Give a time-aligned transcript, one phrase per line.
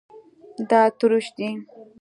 [0.69, 1.49] دا تروش دی